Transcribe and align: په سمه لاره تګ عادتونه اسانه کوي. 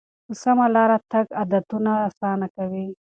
په 0.25 0.33
سمه 0.41 0.65
لاره 0.75 0.97
تګ 1.11 1.25
عادتونه 1.39 1.91
اسانه 2.07 2.47
کوي. 2.55 2.87